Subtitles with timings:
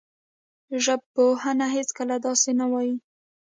[0.83, 2.95] ژبپوهنه هېڅکله داسې نه وايي